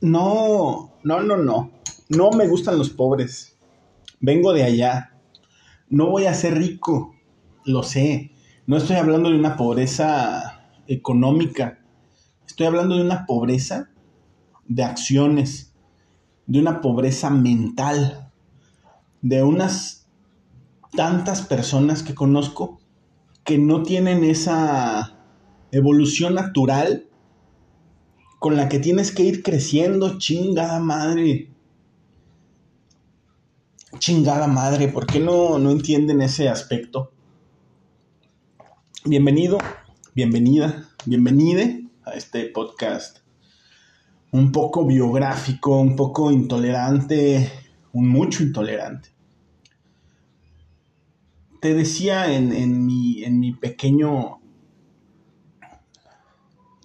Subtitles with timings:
[0.00, 1.72] No, no, no, no.
[2.08, 3.58] No me gustan los pobres.
[4.20, 5.14] Vengo de allá.
[5.88, 7.14] No voy a ser rico.
[7.64, 8.30] Lo sé.
[8.66, 11.80] No estoy hablando de una pobreza económica.
[12.46, 13.90] Estoy hablando de una pobreza
[14.68, 15.74] de acciones.
[16.46, 18.30] De una pobreza mental.
[19.20, 20.08] De unas
[20.96, 22.78] tantas personas que conozco
[23.42, 25.18] que no tienen esa
[25.72, 27.07] evolución natural
[28.38, 31.50] con la que tienes que ir creciendo, chingada madre.
[33.98, 37.10] Chingada madre, ¿por qué no, no entienden ese aspecto?
[39.04, 39.58] Bienvenido,
[40.14, 43.18] bienvenida, bienvenide a este podcast
[44.30, 47.50] un poco biográfico, un poco intolerante,
[47.92, 49.08] un mucho intolerante.
[51.60, 54.38] Te decía en, en, mi, en mi pequeño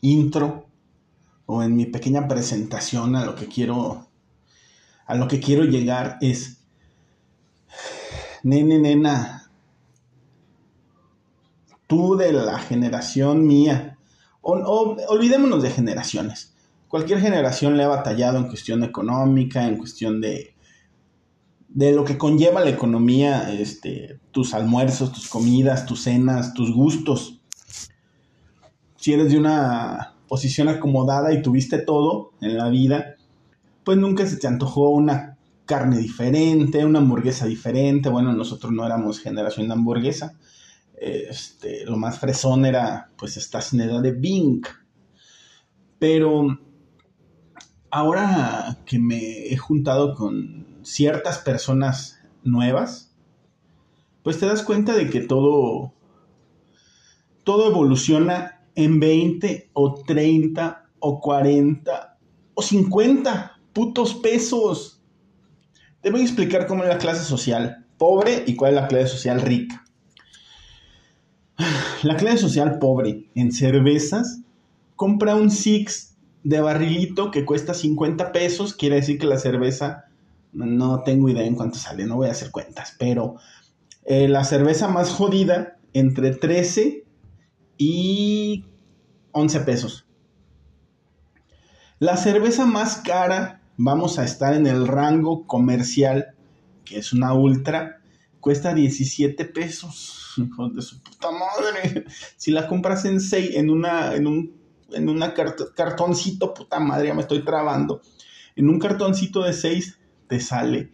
[0.01, 0.72] intro
[1.45, 4.07] o en mi pequeña presentación a lo que quiero
[5.05, 6.63] a lo que quiero llegar es
[8.43, 9.51] nene nena
[11.87, 13.97] tú de la generación mía
[14.41, 16.53] o, olvidémonos de generaciones.
[16.87, 20.53] Cualquier generación le ha batallado en cuestión económica en cuestión de
[21.69, 27.41] de lo que conlleva la economía este tus almuerzos tus comidas tus cenas tus gustos.
[28.97, 33.15] Si eres de una posición acomodada y tuviste todo en la vida,
[33.83, 38.09] pues nunca se te antojó una carne diferente, una hamburguesa diferente.
[38.09, 40.37] Bueno, nosotros no éramos generación de hamburguesa.
[40.99, 44.61] Este, lo más fresón era, pues, esta edad de Bing.
[45.99, 46.59] Pero
[47.89, 53.15] ahora que me he juntado con ciertas personas nuevas,
[54.23, 55.93] pues te das cuenta de que todo,
[57.43, 62.17] todo evoluciona en 20 o 30 o 40
[62.53, 65.01] o 50 putos pesos.
[66.01, 69.07] Te voy a explicar cómo es la clase social pobre y cuál es la clase
[69.07, 69.83] social rica.
[72.03, 74.41] La clase social pobre en cervezas
[74.95, 78.73] compra un Six de barrilito que cuesta 50 pesos.
[78.73, 80.05] Quiere decir que la cerveza,
[80.51, 83.35] no tengo idea en cuánto sale, no voy a hacer cuentas, pero
[84.05, 87.02] eh, la cerveza más jodida entre 13
[87.83, 88.65] y
[89.33, 90.07] 11 pesos.
[91.99, 96.35] La cerveza más cara, vamos a estar en el rango comercial,
[96.85, 98.01] que es una ultra,
[98.39, 100.33] cuesta 17 pesos.
[100.37, 102.05] Hijo de su puta madre.
[102.37, 104.53] Si la compras en 6, en una, en un,
[104.91, 108.01] en una cartoncito, puta madre, ya me estoy trabando.
[108.55, 110.93] En un cartoncito de 6 te sale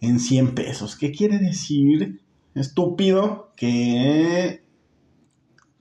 [0.00, 0.96] en 100 pesos.
[0.96, 2.22] ¿Qué quiere decir?
[2.54, 4.67] Estúpido que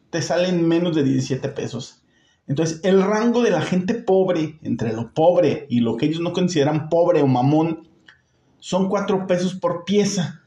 [0.10, 2.04] te salen menos de 17 pesos.
[2.48, 6.32] Entonces, el rango de la gente pobre, entre lo pobre y lo que ellos no
[6.32, 7.90] consideran pobre o mamón,
[8.60, 10.44] son 4 pesos por pieza.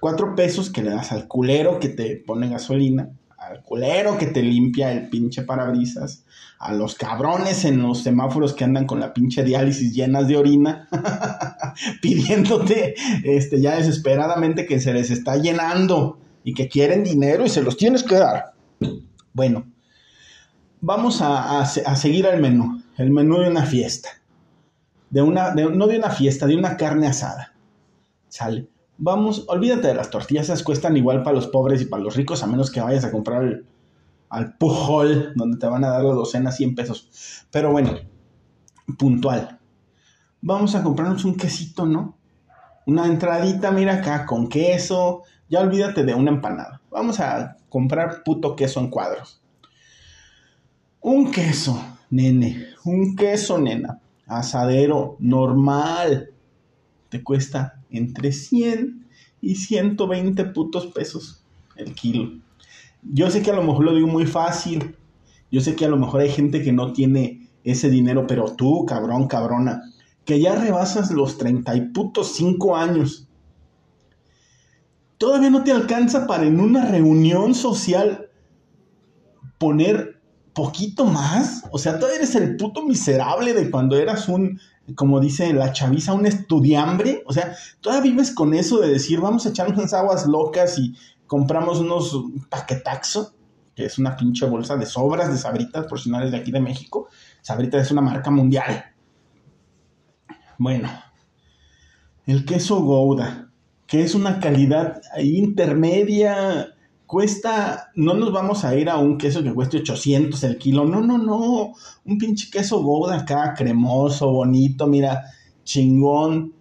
[0.00, 4.42] 4 pesos que le das al culero que te pone gasolina, al culero que te
[4.42, 6.24] limpia el pinche parabrisas,
[6.58, 10.88] a los cabrones en los semáforos que andan con la pinche diálisis llenas de orina,
[12.00, 12.94] pidiéndote
[13.24, 17.76] este, ya desesperadamente que se les está llenando y que quieren dinero y se los
[17.76, 18.54] tienes que dar.
[19.32, 19.66] Bueno,
[20.80, 24.10] vamos a, seguir al menú, el menú de una fiesta.
[25.10, 27.54] De una, no de una fiesta, de una carne asada.
[28.28, 28.68] ¿Sale?
[28.98, 32.42] Vamos, olvídate de las tortillas, esas cuestan igual para los pobres y para los ricos,
[32.42, 33.62] a menos que vayas a comprar
[34.28, 37.46] al Pujol, donde te van a dar la docena 100 pesos.
[37.50, 37.94] Pero bueno,
[38.98, 39.58] puntual.
[40.40, 42.16] Vamos a comprarnos un quesito, ¿no?
[42.86, 46.80] Una entradita, mira acá, con queso, ya olvídate de una empanada.
[46.90, 49.42] Vamos a comprar puto queso en cuadros.
[51.00, 52.66] Un queso, nene.
[52.84, 54.00] Un queso, nena.
[54.26, 56.30] Asadero normal.
[57.08, 59.06] Te cuesta entre 100
[59.40, 61.44] y 120 putos pesos
[61.76, 62.40] el kilo.
[63.02, 64.96] Yo sé que a lo mejor lo digo muy fácil.
[65.50, 68.86] Yo sé que a lo mejor hay gente que no tiene ese dinero, pero tú,
[68.86, 69.82] cabrón, cabrona,
[70.24, 73.28] que ya rebasas los 30 y putos 5 años
[75.22, 78.28] todavía no te alcanza para en una reunión social
[79.56, 80.20] poner
[80.52, 81.62] poquito más.
[81.70, 84.58] O sea, todavía eres el puto miserable de cuando eras un,
[84.96, 87.22] como dice la chaviza, un estudiambre.
[87.24, 90.96] O sea, todavía vives con eso de decir, vamos a echar unas aguas locas y
[91.28, 93.32] compramos unos paquetaxo,
[93.76, 97.06] que es una pinche bolsa de sobras de sabritas porcionales de aquí de México.
[97.42, 98.91] Sabritas es una marca mundial.
[100.58, 100.88] Bueno,
[102.26, 103.52] el queso Gouda
[103.92, 109.52] que es una calidad intermedia, cuesta, no nos vamos a ir a un queso que
[109.52, 111.74] cueste 800 el kilo, no, no, no,
[112.06, 115.24] un pinche queso Gouda acá, cremoso, bonito, mira,
[115.64, 116.54] chingón,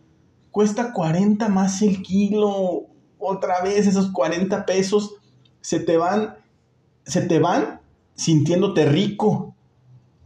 [0.52, 2.88] cuesta 40 más el kilo,
[3.18, 5.16] otra vez esos 40 pesos
[5.62, 6.36] se te van,
[7.06, 7.80] se te van
[8.14, 9.56] sintiéndote rico.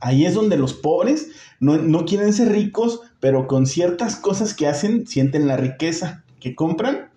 [0.05, 4.67] Ahí es donde los pobres no, no quieren ser ricos, pero con ciertas cosas que
[4.67, 7.09] hacen sienten la riqueza, que compran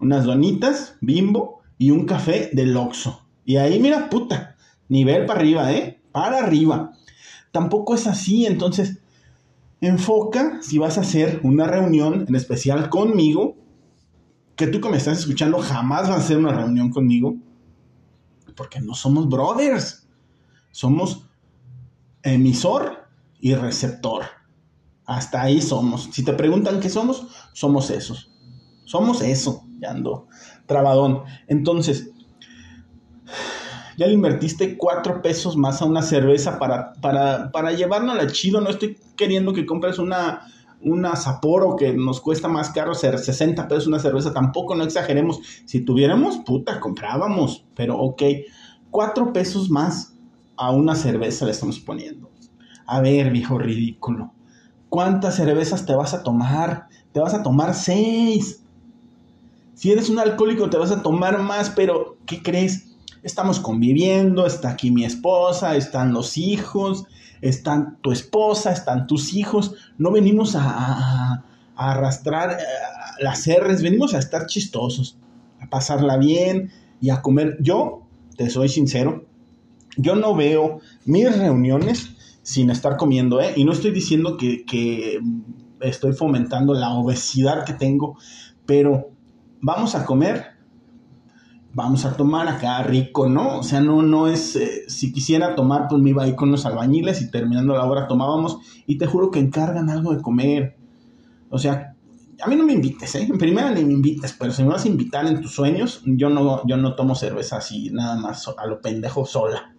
[0.00, 3.26] unas donitas, bimbo, y un café del Oxxo.
[3.46, 4.54] Y ahí, mira, puta,
[4.86, 6.02] nivel para arriba, ¿eh?
[6.12, 6.92] Para arriba.
[7.52, 8.98] Tampoco es así, entonces,
[9.80, 13.56] enfoca si vas a hacer una reunión, en especial conmigo,
[14.56, 17.34] que tú que me estás escuchando jamás vas a hacer una reunión conmigo,
[18.54, 20.06] porque no somos brothers,
[20.70, 21.30] somos
[22.24, 23.06] emisor
[23.38, 24.24] y receptor.
[25.06, 26.08] Hasta ahí somos.
[26.12, 28.32] Si te preguntan qué somos, somos esos.
[28.84, 29.64] Somos eso.
[29.78, 30.26] Ya ando
[30.66, 31.22] trabadón.
[31.46, 32.10] Entonces,
[33.98, 38.60] ya le invertiste cuatro pesos más a una cerveza para, para, para la chido.
[38.60, 40.46] No estoy queriendo que compres una,
[40.80, 44.32] una Sapporo que nos cuesta más caro ser 60 pesos una cerveza.
[44.32, 45.40] Tampoco, no exageremos.
[45.66, 47.66] Si tuviéramos, puta, comprábamos.
[47.76, 48.22] Pero ok,
[48.90, 50.13] cuatro pesos más
[50.56, 52.30] a una cerveza le estamos poniendo.
[52.86, 54.32] A ver, viejo ridículo.
[54.88, 56.88] ¿Cuántas cervezas te vas a tomar?
[57.12, 58.62] Te vas a tomar seis.
[59.74, 62.94] Si eres un alcohólico te vas a tomar más, pero ¿qué crees?
[63.22, 67.06] Estamos conviviendo, está aquí mi esposa, están los hijos,
[67.40, 69.74] están tu esposa, están tus hijos.
[69.98, 71.44] No venimos a,
[71.76, 72.62] arrastrar eh,
[73.18, 75.18] las R's, venimos a estar chistosos,
[75.60, 76.70] a pasarla bien
[77.00, 77.56] y a comer.
[77.60, 78.02] Yo,
[78.36, 79.26] te soy sincero,
[79.96, 83.52] yo no veo mis reuniones sin estar comiendo, ¿eh?
[83.56, 85.18] Y no estoy diciendo que, que
[85.80, 88.18] estoy fomentando la obesidad que tengo,
[88.66, 89.10] pero
[89.60, 90.44] vamos a comer,
[91.72, 93.58] vamos a tomar acá rico, ¿no?
[93.58, 96.66] O sea, no, no es, eh, si quisiera tomar, pues me iba ahí con los
[96.66, 100.76] albañiles y terminando la hora tomábamos y te juro que encargan algo de comer.
[101.50, 101.94] O sea,
[102.42, 103.26] a mí no me invites, ¿eh?
[103.28, 106.28] En primera ni me invites, pero si me vas a invitar en tus sueños, yo
[106.28, 109.73] no, yo no tomo cerveza así, nada más a lo pendejo sola.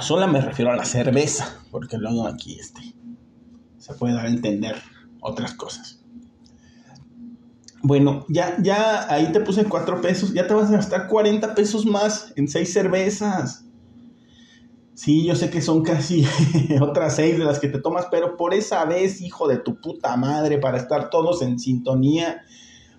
[0.00, 2.80] Sola me refiero a la cerveza, porque luego aquí este,
[3.78, 4.76] se puede dar a entender
[5.20, 6.00] otras cosas.
[7.82, 11.86] Bueno, ya, ya ahí te puse cuatro pesos, ya te vas a gastar 40 pesos
[11.86, 13.64] más en seis cervezas.
[14.94, 16.26] Sí, yo sé que son casi
[16.80, 20.16] otras seis de las que te tomas, pero por esa vez, hijo de tu puta
[20.16, 22.42] madre, para estar todos en sintonía,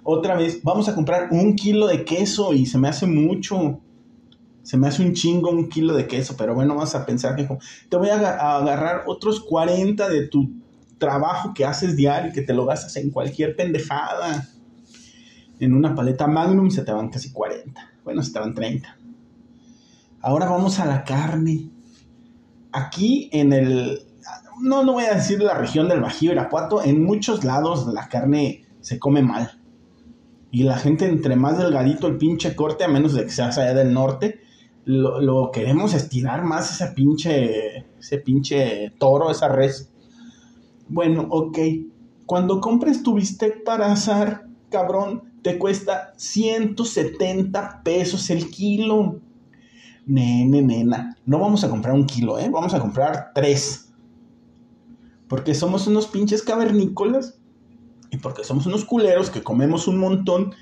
[0.04, 3.81] otra vez, vamos a comprar un kilo de queso y se me hace mucho.
[4.69, 7.50] Se me hace un chingo un kilo de queso, pero bueno, vas a pensar que
[7.89, 10.51] te voy a agarrar otros 40 de tu
[11.00, 14.48] trabajo que haces diario y que te lo gastas en cualquier pendejada
[15.60, 17.81] en una paleta Magnum se te van casi 40.
[18.04, 18.95] Bueno, se te van 30.
[20.21, 21.71] Ahora vamos a la carne.
[22.71, 24.04] Aquí en el...
[24.62, 28.68] No, no voy a decir la región del Bajío Irapuato, en muchos lados la carne
[28.81, 29.60] se come mal.
[30.51, 33.74] Y la gente entre más delgadito el pinche corte, a menos de que seas allá
[33.74, 34.42] del norte,
[34.90, 39.92] lo, queremos estirar más ese pinche, ese pinche toro, esa res.
[40.88, 41.60] Bueno, ok.
[42.26, 49.20] Cuando compres tu bistec para asar, cabrón, te cuesta 170 pesos el kilo.
[50.08, 52.50] Nene, nena, no vamos a comprar un kilo, ¿eh?
[52.52, 53.94] Vamos a comprar tres.
[55.28, 57.40] Porque somos unos pinches cavernícolas
[58.10, 60.56] y porque somos unos culeros que comemos un montón.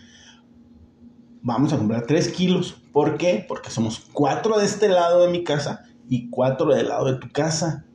[1.48, 2.84] Vamos a comprar tres kilos.
[2.92, 3.46] ¿Por qué?
[3.48, 7.30] Porque somos cuatro de este lado de mi casa y cuatro del lado de tu
[7.30, 7.86] casa.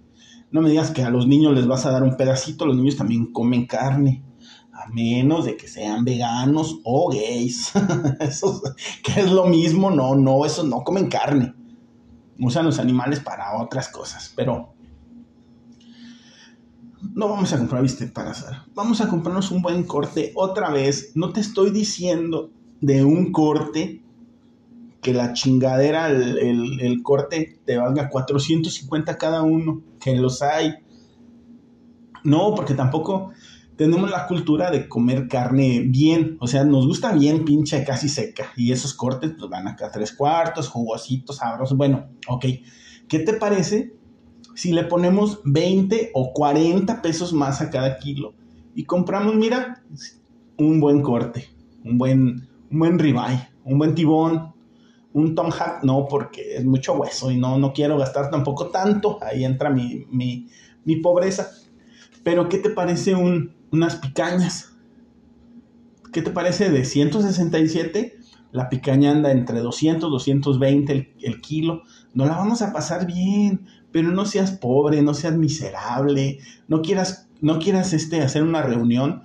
[0.51, 2.97] No me digas que a los niños les vas a dar un pedacito, los niños
[2.97, 4.25] también comen carne
[4.73, 7.73] a menos de que sean veganos o gays.
[8.21, 8.63] eso,
[9.05, 11.55] que es lo mismo, no, no, esos no comen carne.
[12.39, 14.73] Usan los animales para otras cosas, pero
[17.03, 18.57] no vamos a comprar bistec para hacer.
[18.75, 21.13] Vamos a comprarnos un buen corte otra vez.
[21.15, 22.51] No te estoy diciendo
[22.83, 24.03] de un corte
[25.01, 30.75] que la chingadera, el, el corte te valga 450 cada uno, que los hay.
[32.23, 33.33] No, porque tampoco
[33.77, 38.53] tenemos la cultura de comer carne bien, o sea, nos gusta bien pinche casi seca.
[38.57, 42.45] Y esos cortes pues van acá tres cuartos, jugositos, sabrosos, bueno, ok,
[43.09, 43.95] ¿qué te parece
[44.55, 48.35] si le ponemos 20 o 40 pesos más a cada kilo
[48.75, 49.83] y compramos, mira,
[50.59, 51.49] un buen corte,
[51.85, 54.53] un buen, un buen ribeye, un buen tibón,
[55.13, 55.51] un tom
[55.83, 60.07] no, porque es mucho hueso y no, no quiero gastar tampoco tanto, ahí entra mi,
[60.11, 60.49] mi,
[60.85, 61.51] mi pobreza.
[62.25, 64.75] Pero, ¿qué te parece un, unas picañas.
[66.13, 68.19] ¿Qué te parece de 167
[68.53, 73.67] la picaña anda entre 200, 220 el, el kilo, no la vamos a pasar bien,
[73.91, 76.39] pero no seas pobre, no seas miserable,
[76.69, 79.25] no quieras, no quieras este, hacer una reunión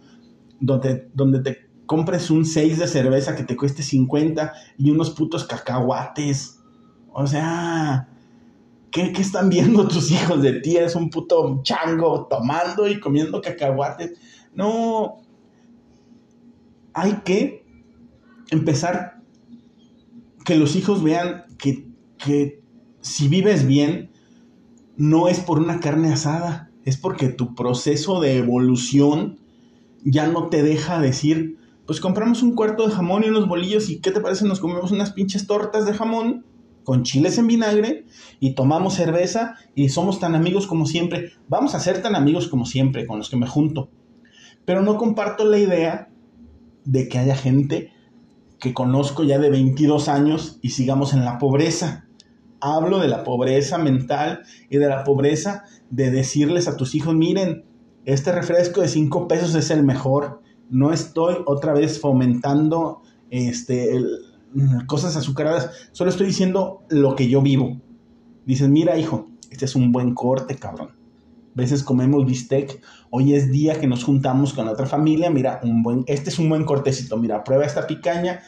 [0.62, 5.46] donde, donde te compres un 6 de cerveza que te cueste 50 y unos putos
[5.46, 6.60] cacahuates.
[7.12, 8.10] O sea,
[8.92, 10.78] ¿qué, ¿qué, están viendo tus hijos de ti?
[10.78, 14.20] Eres un puto chango tomando y comiendo cacahuates.
[14.54, 15.18] No,
[16.94, 17.66] hay que
[18.52, 19.22] empezar
[20.46, 22.62] que los hijos vean que, que
[23.02, 24.12] si vives bien,
[24.96, 29.40] no es por una carne asada, es porque tu proceso de evolución
[30.04, 34.02] ya no te deja decir, pues compramos un cuarto de jamón y unos bolillos y
[34.02, 34.46] ¿qué te parece?
[34.46, 36.46] Nos comemos unas pinches tortas de jamón
[36.84, 38.06] con chiles en vinagre
[38.42, 41.32] y tomamos cerveza y somos tan amigos como siempre.
[41.48, 43.90] Vamos a ser tan amigos como siempre con los que me junto.
[44.66, 46.10] Pero no comparto la idea
[46.84, 47.94] de que haya gente
[48.60, 52.06] que conozco ya de 22 años y sigamos en la pobreza.
[52.60, 57.64] Hablo de la pobreza mental y de la pobreza de decirles a tus hijos, miren,
[58.04, 60.42] este refresco de 5 pesos es el mejor.
[60.70, 64.02] No estoy otra vez fomentando este,
[64.86, 67.78] cosas azucaradas, solo estoy diciendo lo que yo vivo.
[68.46, 70.90] Dices, mira hijo, este es un buen corte, cabrón.
[70.90, 75.82] A veces comemos bistec, hoy es día que nos juntamos con otra familia, mira, un
[75.82, 78.42] buen, este es un buen cortecito, mira, prueba esta picaña,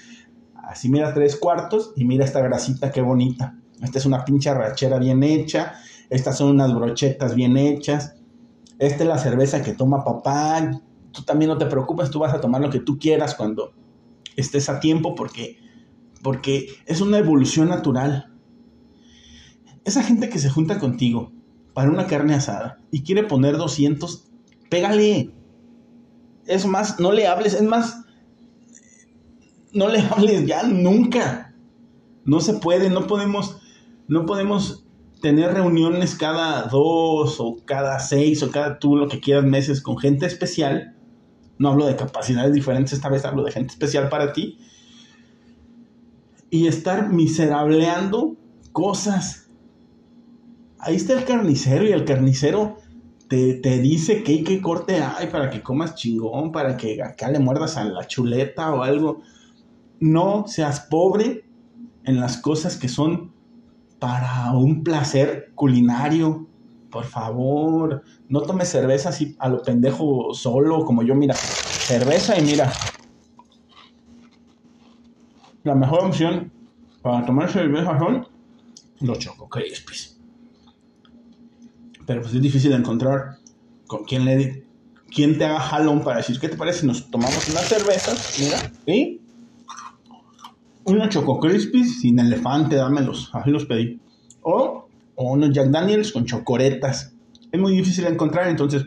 [0.56, 3.56] así mira tres cuartos y mira esta grasita, qué bonita.
[3.82, 5.76] Esta es una pinche rachera bien hecha.
[6.10, 8.16] Estas son unas brochetas bien hechas.
[8.78, 10.72] Esta es la cerveza que toma papá.
[11.12, 13.74] Tú también no te preocupes, tú vas a tomar lo que tú quieras cuando
[14.36, 15.60] estés a tiempo porque,
[16.22, 18.34] porque es una evolución natural.
[19.86, 21.32] Esa gente que se junta contigo
[21.74, 24.30] para una carne asada y quiere poner 200,
[24.70, 25.34] pégale.
[26.46, 28.06] Es más, no le hables, es más,
[29.74, 31.56] no le hables ya nunca.
[32.26, 33.60] No se puede, no podemos
[34.10, 34.88] no podemos
[35.22, 39.98] tener reuniones cada dos o cada seis o cada tú lo que quieras meses con
[40.00, 40.96] gente especial.
[41.60, 44.58] No hablo de capacidades diferentes, esta vez hablo de gente especial para ti.
[46.50, 48.36] Y estar miserableando
[48.72, 49.50] cosas.
[50.80, 52.78] Ahí está el carnicero y el carnicero
[53.28, 57.40] te, te dice que, qué corte hay para que comas chingón, para que acá le
[57.40, 59.22] muerdas a la chuleta o algo.
[60.00, 61.46] No seas pobre
[62.06, 63.34] en las cosas que son
[64.00, 66.49] para un placer culinario.
[66.92, 72.44] Por favor, no tomes cerveza así a lo pendejo solo, como yo, mira, cerveza y
[72.44, 72.72] mira.
[75.64, 76.52] La mejor opción
[77.02, 78.28] para tomar cerveza son
[79.02, 80.20] los Choco Crispies.
[82.06, 83.38] Pero pues es difícil encontrar
[83.88, 84.66] con quién le
[85.14, 86.86] quién te haga jalón para decir, ¿qué te parece?
[86.86, 89.22] Nos tomamos unas cervezas, mira, ¿sí?
[90.92, 94.00] unos Choco Crispies sin elefante, dámelos, así los pedí.
[94.42, 94.89] O,
[95.22, 97.14] o unos Jack Daniels con chocoretas.
[97.52, 98.86] Es muy difícil de encontrar, entonces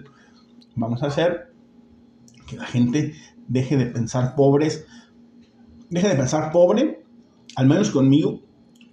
[0.75, 1.53] vamos a hacer
[2.47, 3.13] que la gente
[3.49, 4.87] deje de pensar pobres,
[5.91, 7.05] deje de pensar pobre,
[7.55, 8.41] al menos conmigo,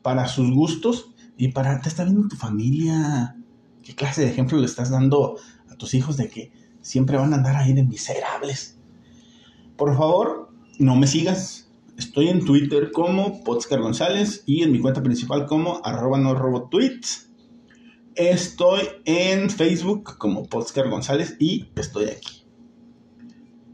[0.02, 3.38] para sus gustos y para te está viendo tu familia.
[3.84, 5.38] ¿Qué clase de ejemplo le estás dando
[5.70, 8.78] a tus hijos de que siempre van a andar ahí de miserables?
[9.78, 11.70] Por favor, no me sigas,
[12.00, 16.70] Estoy en Twitter como Podscar González y en mi cuenta principal como arroba no robo
[16.70, 17.29] tweets.
[18.16, 22.46] Estoy en Facebook como Podscar González y estoy aquí.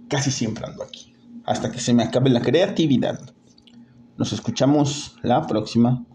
[0.08, 1.14] Casi siempre ando aquí.
[1.46, 3.34] Hasta que se me acabe la creatividad.
[4.18, 6.06] Nos escuchamos la próxima.